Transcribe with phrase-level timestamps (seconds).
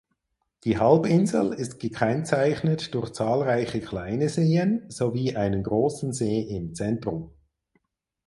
[0.63, 7.29] Die Halbinsel ist gekennzeichnet durch zahlreiche kleine Seen sowie einen großen See im Zentrum.